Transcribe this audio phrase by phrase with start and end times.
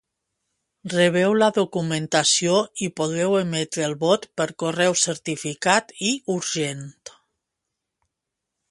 [0.93, 2.55] Rebreu la documentació
[2.85, 6.85] i podreu emetre el vot per correu certificat i urgent.